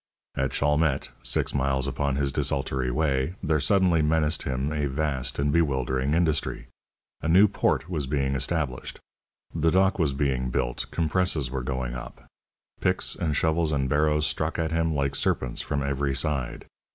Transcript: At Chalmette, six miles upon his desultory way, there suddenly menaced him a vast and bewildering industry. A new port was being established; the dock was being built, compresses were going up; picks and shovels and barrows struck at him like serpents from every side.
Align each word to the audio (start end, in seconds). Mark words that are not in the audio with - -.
At 0.35 0.49
Chalmette, 0.51 1.11
six 1.21 1.53
miles 1.53 1.85
upon 1.87 2.15
his 2.15 2.31
desultory 2.31 2.89
way, 2.89 3.35
there 3.43 3.59
suddenly 3.59 4.01
menaced 4.01 4.41
him 4.41 4.73
a 4.73 4.87
vast 4.87 5.37
and 5.37 5.51
bewildering 5.51 6.15
industry. 6.15 6.65
A 7.21 7.27
new 7.27 7.47
port 7.47 7.87
was 7.87 8.07
being 8.07 8.33
established; 8.33 8.99
the 9.53 9.69
dock 9.69 9.99
was 9.99 10.15
being 10.15 10.49
built, 10.49 10.87
compresses 10.89 11.51
were 11.51 11.61
going 11.61 11.93
up; 11.93 12.25
picks 12.79 13.13
and 13.13 13.35
shovels 13.35 13.71
and 13.71 13.87
barrows 13.87 14.25
struck 14.25 14.57
at 14.57 14.71
him 14.71 14.95
like 14.95 15.13
serpents 15.13 15.61
from 15.61 15.83
every 15.83 16.15
side. 16.15 16.65